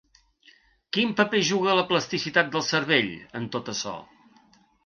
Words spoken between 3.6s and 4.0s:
açò?